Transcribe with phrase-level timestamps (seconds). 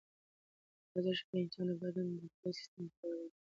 [0.89, 3.43] ورزش د انسان د بدن دفاعي سیستم پیاوړی کوي.